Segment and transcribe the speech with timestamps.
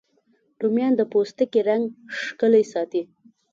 [0.61, 1.83] رومیان د پوستکي رنګ
[2.21, 3.01] ښکلی ساتي